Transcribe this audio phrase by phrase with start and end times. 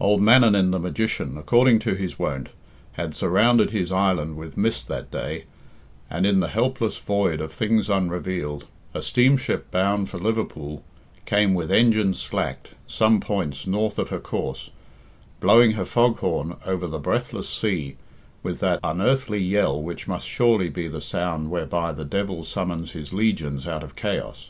[0.00, 2.48] Old Mannanin, the magician, according to his wont,
[2.92, 5.44] had surrounded his island with mist that day,
[6.08, 10.82] and, in the helpless void of things unrevealed, a steamship bound for Liverpool
[11.26, 14.70] came with engines slacked some points north of her course,
[15.38, 17.96] blowing her fog horn over the breathless sea
[18.42, 23.12] with that unearthly yell which must surely be the sound whereby the devil summons his
[23.12, 24.48] legions out of chaos.